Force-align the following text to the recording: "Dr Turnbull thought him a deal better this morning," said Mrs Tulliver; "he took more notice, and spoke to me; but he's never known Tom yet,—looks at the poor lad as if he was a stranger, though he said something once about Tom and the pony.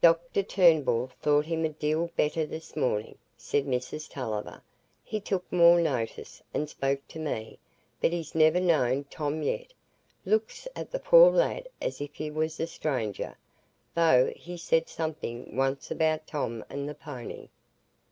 "Dr 0.00 0.44
Turnbull 0.44 1.10
thought 1.20 1.46
him 1.46 1.64
a 1.64 1.68
deal 1.68 2.08
better 2.16 2.46
this 2.46 2.76
morning," 2.76 3.18
said 3.36 3.66
Mrs 3.66 4.08
Tulliver; 4.08 4.62
"he 5.02 5.18
took 5.18 5.50
more 5.52 5.80
notice, 5.80 6.40
and 6.54 6.70
spoke 6.70 7.00
to 7.08 7.18
me; 7.18 7.58
but 8.00 8.12
he's 8.12 8.36
never 8.36 8.60
known 8.60 9.02
Tom 9.10 9.42
yet,—looks 9.42 10.68
at 10.76 10.92
the 10.92 11.00
poor 11.00 11.28
lad 11.32 11.68
as 11.82 12.00
if 12.00 12.14
he 12.14 12.30
was 12.30 12.60
a 12.60 12.68
stranger, 12.68 13.36
though 13.96 14.32
he 14.36 14.56
said 14.56 14.88
something 14.88 15.56
once 15.56 15.90
about 15.90 16.28
Tom 16.28 16.64
and 16.70 16.88
the 16.88 16.94
pony. 16.94 17.48